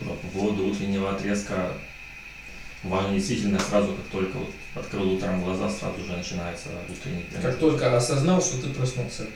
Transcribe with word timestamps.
По 0.00 0.28
поводу 0.28 0.66
утреннего 0.68 1.14
отрезка 1.14 1.72
важно 2.82 3.14
действительно 3.14 3.58
сразу, 3.58 3.94
как 3.94 4.06
только 4.06 4.38
вот 4.38 4.50
открыл 4.74 5.12
утром 5.12 5.42
глаза, 5.42 5.68
сразу 5.68 6.04
же 6.04 6.12
начинается 6.12 6.68
утренний 6.88 7.24
тренинг. 7.24 7.42
Как 7.42 7.58
только 7.58 7.96
осознал, 7.96 8.40
что 8.40 8.62
ты 8.62 8.68
проснулся. 8.70 9.26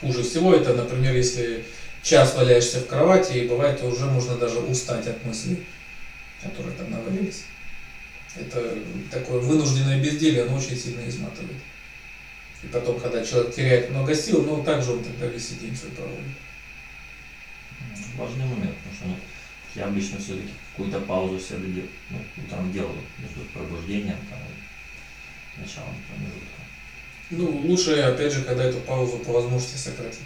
Хуже 0.00 0.22
всего 0.22 0.54
это, 0.54 0.74
например, 0.74 1.14
если 1.14 1.64
час 2.02 2.34
валяешься 2.34 2.80
в 2.80 2.86
кровати, 2.86 3.32
и 3.32 3.48
бывает 3.48 3.82
уже 3.82 4.06
можно 4.06 4.36
даже 4.36 4.58
устать 4.58 5.06
от 5.06 5.24
мыслей, 5.24 5.66
которые 6.42 6.74
там 6.76 6.90
навалились. 6.90 7.44
Это 8.36 8.74
такое 9.10 9.40
вынужденное 9.40 10.00
безделье, 10.00 10.44
оно 10.44 10.56
очень 10.56 10.76
сильно 10.76 11.06
изматывает. 11.08 11.56
И 12.62 12.66
потом, 12.68 13.00
когда 13.00 13.24
человек 13.24 13.54
теряет 13.54 13.90
много 13.90 14.14
сил, 14.14 14.44
ну, 14.44 14.62
также 14.62 14.92
он 14.92 15.02
тогда 15.02 15.26
весь 15.26 15.48
день 15.50 15.76
свой 15.76 15.92
проводит. 15.92 16.24
Важный 18.18 18.46
момент, 18.46 18.76
потому 18.78 18.94
что 18.94 19.04
ну, 19.06 19.16
я 19.76 19.84
обычно 19.86 20.18
все-таки 20.18 20.50
какую-то 20.72 21.00
паузу 21.00 21.38
себе 21.38 21.84
ну, 22.10 22.18
утром 22.44 22.72
делаю 22.72 22.98
между 23.18 23.40
пробуждением 23.54 24.16
там, 24.28 24.38
и 25.56 25.60
началом 25.60 25.94
промежутка. 26.08 26.58
Ну, 27.30 27.68
лучше, 27.68 28.00
опять 28.00 28.32
же, 28.32 28.42
когда 28.42 28.64
эту 28.64 28.78
паузу 28.80 29.18
по 29.18 29.32
возможности 29.32 29.76
сократить. 29.76 30.18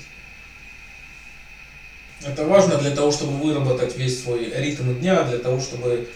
Это 2.25 2.47
важно 2.47 2.79
для 2.79 2.93
того, 2.93 3.11
чтобы 3.12 3.37
выработать 3.37 3.97
весь 3.97 4.23
свой 4.23 4.51
ритм 4.55 4.95
дня, 4.98 5.25
для 5.25 5.39
того, 5.39 5.61
чтобы 5.61 6.09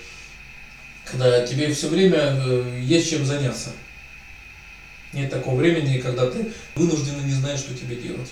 когда 1.05 1.47
тебе 1.47 1.73
все 1.73 1.89
время 1.89 2.19
э, 2.19 2.81
есть 2.83 3.11
чем 3.11 3.25
заняться. 3.25 3.71
Нет 5.13 5.31
такого 5.31 5.57
времени, 5.57 5.99
когда 5.99 6.31
ты 6.31 6.53
вынужденно 6.75 7.23
не 7.23 7.33
знаешь, 7.33 7.61
что 7.61 7.75
тебе 7.75 7.97
делать. 7.97 8.31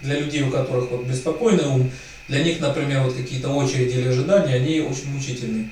Для 0.00 0.20
людей, 0.20 0.42
у 0.42 0.50
которых 0.50 0.90
вот 0.90 1.06
беспокойный 1.06 1.66
ум, 1.66 1.90
для 2.28 2.44
них, 2.44 2.60
например, 2.60 3.02
вот 3.02 3.14
какие-то 3.14 3.48
очереди 3.48 3.98
или 3.98 4.08
ожидания, 4.08 4.54
они 4.54 4.80
очень 4.80 5.10
мучительны. 5.10 5.70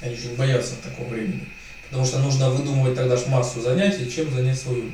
Они 0.00 0.14
очень 0.14 0.34
боятся 0.36 0.76
такого 0.82 1.08
времени. 1.08 1.46
Потому 1.88 2.04
что 2.04 2.18
нужно 2.18 2.50
выдумывать 2.50 2.96
тогда 2.96 3.16
ж 3.16 3.26
массу 3.26 3.60
занятий, 3.60 4.10
чем 4.10 4.30
занять 4.30 4.58
свою. 4.58 4.90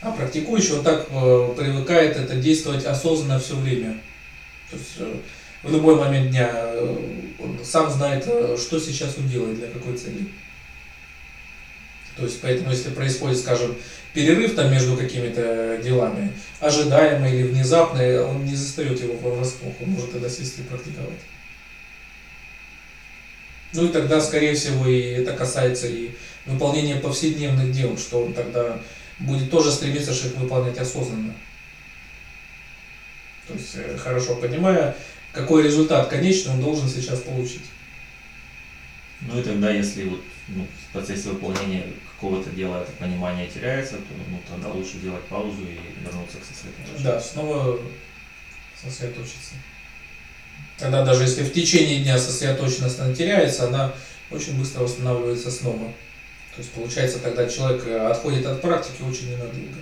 А 0.00 0.10
практикующий 0.10 0.76
вот 0.76 0.84
так 0.84 1.06
э, 1.10 1.54
привыкает 1.56 2.16
это 2.16 2.36
действовать 2.36 2.86
осознанно 2.86 3.38
все 3.38 3.54
время. 3.54 4.00
То 4.70 4.76
есть 4.76 4.94
э, 4.98 5.14
в 5.62 5.72
любой 5.72 5.96
момент 5.96 6.30
дня 6.30 6.50
э, 6.52 6.96
он 7.38 7.58
сам 7.62 7.90
знает, 7.90 8.24
э, 8.26 8.56
что 8.58 8.80
сейчас 8.80 9.18
он 9.18 9.28
делает, 9.28 9.58
для 9.58 9.68
какой 9.68 9.96
цели. 9.96 10.28
То 12.16 12.24
есть, 12.24 12.40
поэтому, 12.40 12.70
если 12.70 12.90
происходит, 12.90 13.38
скажем, 13.38 13.76
перерыв 14.12 14.54
там 14.54 14.70
между 14.70 14.96
какими-то 14.96 15.78
делами, 15.82 16.32
ожидаемый 16.58 17.32
или 17.32 17.42
внезапный, 17.44 18.22
он 18.22 18.44
не 18.44 18.54
застает 18.54 19.00
его 19.00 19.14
врасплох, 19.14 19.74
он 19.80 19.90
может 19.90 20.12
тогда 20.12 20.28
сесть 20.28 20.58
и 20.58 20.62
практиковать. 20.62 21.20
Ну 23.72 23.86
и 23.86 23.88
тогда, 23.88 24.20
скорее 24.20 24.54
всего, 24.54 24.86
и 24.86 25.00
это 25.00 25.32
касается 25.32 25.86
и 25.86 26.10
выполнения 26.44 26.96
повседневных 26.96 27.70
дел, 27.70 27.96
что 27.96 28.24
он 28.24 28.32
тогда 28.32 28.80
будет 29.20 29.50
тоже 29.50 29.70
стремиться 29.70 30.10
их 30.10 30.34
выполнять 30.36 30.78
осознанно. 30.78 31.34
То 33.46 33.54
есть, 33.54 33.76
э, 33.76 33.96
хорошо 33.96 34.36
понимая, 34.36 34.96
какой 35.32 35.62
результат 35.62 36.08
конечный 36.08 36.52
он 36.52 36.60
должен 36.60 36.88
сейчас 36.88 37.20
получить. 37.20 37.62
Ну 39.22 39.38
и 39.38 39.42
тогда, 39.42 39.70
если 39.70 40.04
вот 40.04 40.22
ну, 40.48 40.66
в 40.88 40.92
процессе 40.92 41.28
выполнения 41.28 41.84
какого-то 42.14 42.50
дела 42.50 42.82
это 42.82 42.92
понимание 42.92 43.46
теряется, 43.48 43.96
то 43.96 44.14
ну, 44.30 44.40
тогда 44.48 44.68
лучше 44.68 44.98
сделать 44.98 45.24
паузу 45.24 45.62
и 45.62 46.04
вернуться 46.04 46.38
к 46.38 46.44
сосредоточению. 46.44 47.02
Да, 47.02 47.20
снова 47.20 47.78
сосредоточиться. 48.82 49.54
Тогда 50.78 51.04
даже 51.04 51.24
если 51.24 51.42
в 51.42 51.52
течение 51.52 52.02
дня 52.02 52.18
сосредоточенность 52.18 52.98
она 52.98 53.14
теряется, 53.14 53.68
она 53.68 53.92
очень 54.30 54.58
быстро 54.58 54.82
восстанавливается 54.82 55.50
снова. 55.50 55.92
То 56.54 56.62
есть 56.62 56.72
получается 56.72 57.18
тогда 57.18 57.48
человек 57.48 57.86
отходит 58.10 58.46
от 58.46 58.62
практики 58.62 59.02
очень 59.02 59.30
ненадолго. 59.30 59.76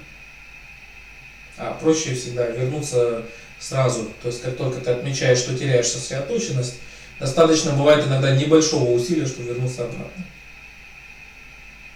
А 1.56 1.72
проще 1.74 2.14
всегда 2.14 2.46
вернуться 2.48 3.24
сразу. 3.58 4.10
То 4.22 4.28
есть 4.28 4.42
как 4.42 4.56
только 4.56 4.80
ты 4.80 4.90
отмечаешь, 4.90 5.38
что 5.38 5.56
теряешь 5.56 5.86
сосредоточенность, 5.86 6.74
достаточно 7.18 7.72
бывает 7.72 8.06
иногда 8.06 8.34
небольшого 8.34 8.90
усилия, 8.90 9.26
чтобы 9.26 9.48
вернуться 9.48 9.84
обратно. 9.84 10.24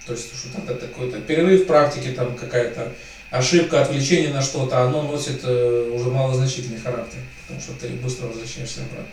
То 0.06 0.12
есть, 0.12 0.36
что 0.36 0.48
там 0.48 0.66
какой-то 0.66 1.20
перерыв 1.20 1.62
в 1.62 1.66
практике, 1.66 2.12
там 2.12 2.36
какая-то 2.36 2.92
ошибка, 3.30 3.82
отвлечение 3.82 4.32
на 4.32 4.42
что-то, 4.42 4.82
оно 4.82 5.02
носит 5.02 5.40
э, 5.44 5.90
уже 5.92 6.10
малозначительный 6.10 6.80
характер, 6.80 7.20
потому 7.42 7.60
что 7.60 7.72
ты 7.74 7.88
быстро 7.88 8.26
возвращаешься 8.26 8.80
обратно. 8.82 9.06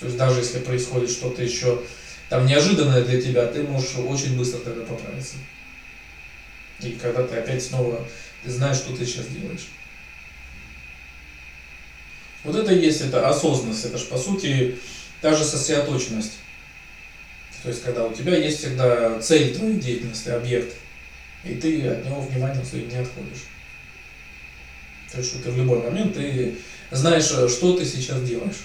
То 0.00 0.06
есть 0.06 0.16
даже 0.16 0.40
если 0.40 0.58
происходит 0.58 1.10
что-то 1.10 1.42
еще 1.42 1.82
там 2.28 2.46
неожиданное 2.46 3.02
для 3.04 3.20
тебя, 3.20 3.46
ты 3.46 3.62
можешь 3.62 3.96
очень 3.96 4.36
быстро 4.36 4.58
тогда 4.58 4.84
поправиться. 4.84 5.36
И 6.80 6.92
когда 6.92 7.22
ты 7.22 7.36
опять 7.36 7.62
снова, 7.62 8.06
ты 8.42 8.50
знаешь, 8.50 8.78
что 8.78 8.96
ты 8.96 9.04
сейчас 9.04 9.26
делаешь. 9.26 9.68
Вот 12.44 12.56
это 12.56 12.72
и 12.72 12.80
есть, 12.80 13.02
это 13.02 13.28
осознанность, 13.28 13.84
это 13.84 13.98
же 13.98 14.06
по 14.06 14.16
сути 14.16 14.78
та 15.20 15.34
же 15.34 15.44
сосредоточенность. 15.44 16.32
То 17.62 17.68
есть, 17.68 17.82
когда 17.82 18.06
у 18.06 18.14
тебя 18.14 18.36
есть 18.36 18.60
всегда 18.60 19.20
цель 19.20 19.54
твоей 19.54 19.78
деятельности, 19.78 20.30
объект, 20.30 20.74
и 21.44 21.54
ты 21.54 21.86
от 21.88 22.06
него 22.06 22.22
внимания 22.22 22.64
своим 22.64 22.88
не 22.88 22.96
отходишь. 22.96 23.44
То 25.12 25.18
есть, 25.18 25.30
что 25.30 25.42
ты 25.42 25.50
в 25.50 25.58
любой 25.58 25.82
момент 25.82 26.14
ты 26.14 26.56
знаешь, 26.90 27.24
что 27.24 27.76
ты 27.76 27.84
сейчас 27.84 28.22
делаешь. 28.22 28.60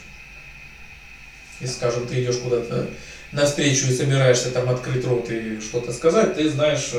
Если, 1.60 1.76
скажем, 1.76 2.08
ты 2.08 2.24
идешь 2.24 2.38
куда-то 2.38 2.90
навстречу 3.32 3.88
и 3.88 3.96
собираешься 3.96 4.52
там 4.52 4.70
открыть 4.70 5.06
рот 5.06 5.30
и 5.30 5.60
что-то 5.60 5.92
сказать, 5.92 6.36
ты 6.36 6.50
знаешь, 6.50 6.92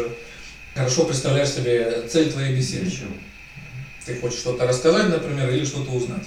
хорошо 0.75 1.05
представляешь 1.05 1.51
себе 1.51 2.03
цель 2.09 2.31
твоей 2.31 2.55
беседы. 2.55 2.91
Ты 4.05 4.17
хочешь 4.17 4.41
что-то 4.41 4.67
рассказать, 4.67 5.09
например, 5.09 5.51
или 5.51 5.65
что-то 5.65 5.91
узнать. 5.91 6.27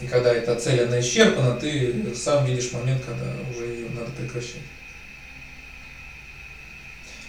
И 0.00 0.06
когда 0.06 0.32
эта 0.32 0.54
цель, 0.54 0.84
она 0.84 1.00
исчерпана, 1.00 1.56
ты 1.56 2.14
сам 2.14 2.46
видишь 2.46 2.72
момент, 2.72 3.02
когда 3.04 3.26
уже 3.50 3.66
ее 3.66 3.88
надо 3.90 4.10
прекращать. 4.12 4.62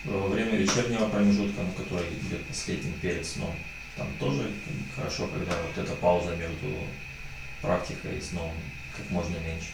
Во 0.05 0.27
время 0.27 0.55
вечернего 0.55 1.09
промежутка, 1.09 1.61
ну, 1.61 1.71
который 1.71 2.07
идет 2.09 2.45
последним 2.45 2.93
перед 2.93 3.25
сном, 3.25 3.55
там 3.97 4.07
тоже 4.19 4.51
хорошо, 4.95 5.27
когда 5.27 5.51
вот 5.61 5.83
эта 5.83 5.93
пауза 5.95 6.35
между 6.35 6.73
практикой 7.61 8.17
и 8.17 8.21
сном 8.21 8.53
как 8.95 9.09
можно 9.09 9.35
меньше. 9.39 9.71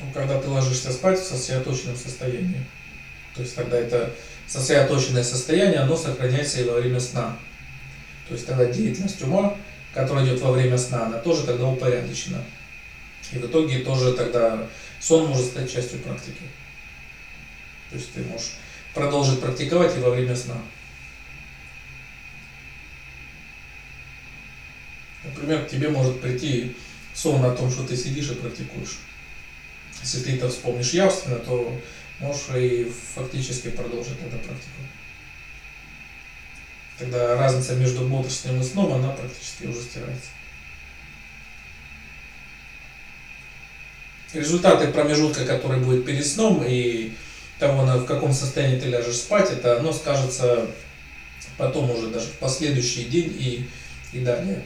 Ну, 0.00 0.12
когда 0.12 0.40
ты 0.40 0.48
ложишься 0.48 0.92
спать 0.92 1.18
в 1.18 1.24
сосредоточенном 1.24 1.96
состоянии, 1.96 2.64
то 3.34 3.42
есть 3.42 3.56
тогда 3.56 3.78
это 3.78 4.14
сосредоточенное 4.46 5.24
состояние, 5.24 5.80
оно 5.80 5.96
сохраняется 5.96 6.60
и 6.60 6.64
во 6.64 6.80
время 6.80 7.00
сна. 7.00 7.36
То 8.28 8.34
есть 8.34 8.46
тогда 8.46 8.66
деятельность 8.66 9.20
ума 9.22 9.56
которая 9.94 10.24
идет 10.24 10.40
во 10.40 10.52
время 10.52 10.78
сна, 10.78 11.06
она 11.06 11.18
тоже 11.18 11.44
тогда 11.44 11.66
упорядочена. 11.66 12.42
И 13.32 13.38
в 13.38 13.46
итоге 13.46 13.80
тоже 13.80 14.12
тогда 14.12 14.66
сон 15.00 15.28
может 15.28 15.46
стать 15.46 15.72
частью 15.72 16.00
практики. 16.00 16.42
То 17.90 17.96
есть 17.96 18.12
ты 18.12 18.22
можешь 18.22 18.52
продолжить 18.94 19.40
практиковать 19.40 19.96
и 19.96 20.00
во 20.00 20.10
время 20.10 20.36
сна. 20.36 20.56
Например, 25.24 25.64
к 25.64 25.68
тебе 25.68 25.88
может 25.88 26.20
прийти 26.20 26.76
сон 27.14 27.44
о 27.44 27.54
том, 27.54 27.70
что 27.70 27.86
ты 27.86 27.96
сидишь 27.96 28.30
и 28.30 28.34
практикуешь. 28.34 28.98
Если 30.00 30.20
ты 30.20 30.36
это 30.36 30.48
вспомнишь 30.48 30.92
явственно, 30.92 31.36
то 31.36 31.78
можешь 32.20 32.46
и 32.56 32.90
фактически 33.14 33.70
продолжить 33.70 34.20
эту 34.20 34.38
практику 34.38 34.80
тогда 37.00 37.36
разница 37.36 37.74
между 37.74 38.02
бодрствованием 38.02 38.62
и 38.62 38.66
сном, 38.66 38.92
она 38.92 39.08
практически 39.12 39.64
уже 39.66 39.80
стирается. 39.80 40.28
Результаты 44.34 44.88
промежутка, 44.88 45.44
который 45.44 45.80
будет 45.80 46.04
перед 46.04 46.24
сном 46.24 46.62
и 46.64 47.14
того, 47.58 47.82
в 47.82 48.04
каком 48.04 48.32
состоянии 48.32 48.78
ты 48.78 48.88
ляжешь 48.88 49.16
спать, 49.16 49.50
это 49.50 49.78
оно 49.78 49.92
скажется 49.92 50.68
потом 51.56 51.90
уже 51.90 52.08
даже 52.08 52.26
в 52.26 52.38
последующий 52.38 53.04
день 53.04 53.34
и, 53.38 53.68
и 54.12 54.20
далее. 54.20 54.62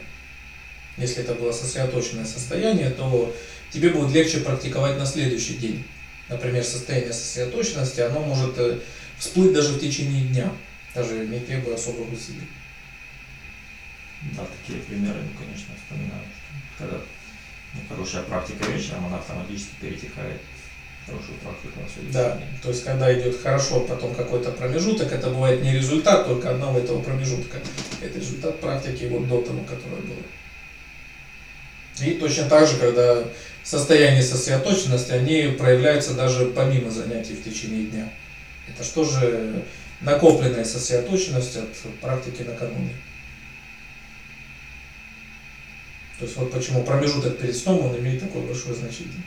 Если 0.97 1.23
это 1.23 1.33
было 1.33 1.51
сосредоточенное 1.51 2.25
состояние, 2.25 2.89
то 2.89 3.33
тебе 3.71 3.89
будет 3.89 4.13
легче 4.13 4.39
практиковать 4.39 4.97
на 4.97 5.05
следующий 5.05 5.55
день. 5.55 5.83
Например, 6.29 6.63
состояние 6.63 7.13
сосредоточенности, 7.13 8.01
оно 8.01 8.21
может 8.21 8.57
э, 8.57 8.79
всплыть 9.17 9.53
даже 9.53 9.73
в 9.73 9.79
течение 9.79 10.25
дня 10.27 10.51
даже 10.95 11.27
не 11.27 11.39
требуя 11.39 11.75
особых 11.75 12.11
усилий. 12.11 12.47
Да, 14.35 14.43
такие 14.45 14.81
примеры, 14.81 15.19
ну, 15.21 15.37
конечно, 15.37 15.75
вспоминаю, 15.75 16.23
что 16.23 16.83
когда 16.83 16.97
ну, 17.73 17.81
хорошая 17.89 18.23
практика 18.23 18.71
вечером, 18.71 19.05
она 19.05 19.17
автоматически 19.17 19.75
перетекает 19.79 20.39
хорошую 21.05 21.37
практику 21.37 21.79
на 21.79 21.87
следующий 21.87 22.13
Да, 22.13 22.37
день. 22.37 22.47
то 22.63 22.69
есть 22.69 22.83
когда 22.83 23.13
идет 23.13 23.39
хорошо, 23.39 23.81
потом 23.81 24.15
какой-то 24.15 24.49
промежуток, 24.51 25.11
это 25.11 25.29
бывает 25.29 25.61
не 25.61 25.73
результат 25.73 26.25
только 26.25 26.49
одного 26.49 26.79
этого 26.79 27.01
промежутка, 27.01 27.59
это 28.01 28.17
результат 28.17 28.59
практики 28.59 29.03
вот 29.03 29.27
до 29.27 29.41
того, 29.41 29.61
которое 29.63 30.01
было. 30.01 30.23
И 31.99 32.13
точно 32.13 32.49
так 32.49 32.67
же, 32.67 32.77
когда 32.77 33.23
состояние 33.63 34.23
сосредоточенности, 34.23 35.11
они 35.11 35.55
проявляются 35.57 36.13
даже 36.13 36.47
помимо 36.47 36.89
занятий 36.89 37.33
в 37.33 37.43
течение 37.43 37.83
дня. 37.85 38.09
Это 38.67 38.83
что 38.83 39.03
же 39.03 39.63
накопленная 40.01 40.65
сосредоточенность 40.65 41.57
от 41.57 41.99
практики 42.01 42.43
накануне. 42.43 42.95
То 46.19 46.25
есть 46.25 46.37
вот 46.37 46.51
почему 46.51 46.83
промежуток 46.83 47.37
перед 47.37 47.55
сном 47.55 47.85
он 47.85 47.97
имеет 47.99 48.21
такое 48.21 48.43
большое 48.43 48.75
значение. 48.75 49.21